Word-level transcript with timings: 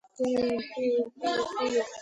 ელენე 0.23 0.57
ტირის 0.71 1.87